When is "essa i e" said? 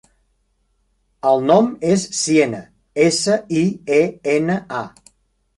3.09-4.03